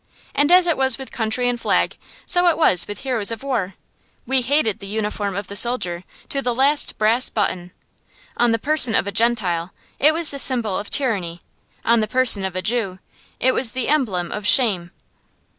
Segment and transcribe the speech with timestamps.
[0.33, 1.95] And as it was with country and flag,
[2.25, 3.75] so it was with heroes of war.
[4.25, 7.69] We hated the uniform of the soldier, to the last brass button.
[8.35, 11.43] On the person of a Gentile, it was the symbol of tyranny;
[11.85, 12.97] on the person of a Jew,
[13.39, 14.89] it was the emblem of shame.